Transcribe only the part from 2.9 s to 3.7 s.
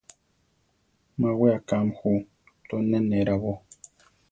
nerábo.